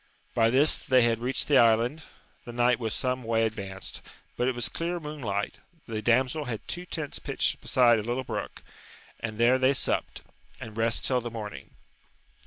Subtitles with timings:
[0.33, 2.01] By this they had reached the island;
[2.43, 4.01] the night was some way advanced,
[4.35, 8.63] but it was clear moonlight, the damsel had two tents pitched beside a little brook,
[9.19, 10.23] and there they supped,
[10.59, 11.69] and rested tiU the morning.